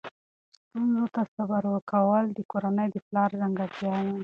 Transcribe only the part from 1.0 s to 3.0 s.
ته صبر کول د کورنۍ د